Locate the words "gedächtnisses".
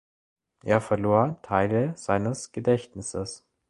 2.51-3.45